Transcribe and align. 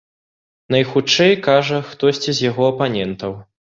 Найхутчэй, 0.75 1.33
кажа, 1.49 1.77
хтосьці 1.93 2.31
з 2.39 2.49
яго 2.49 2.63
апанентаў. 2.73 3.37